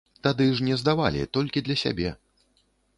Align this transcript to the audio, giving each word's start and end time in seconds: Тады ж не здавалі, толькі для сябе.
Тады 0.27 0.47
ж 0.59 0.65
не 0.69 0.79
здавалі, 0.83 1.23
толькі 1.39 1.65
для 1.69 1.79
сябе. 1.85 2.19